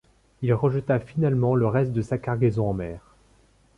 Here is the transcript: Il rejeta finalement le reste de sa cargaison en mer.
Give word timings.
Il 0.41 0.51
rejeta 0.55 0.99
finalement 0.99 1.53
le 1.53 1.67
reste 1.67 1.91
de 1.91 2.01
sa 2.01 2.17
cargaison 2.17 2.67
en 2.71 2.73
mer. 2.73 3.13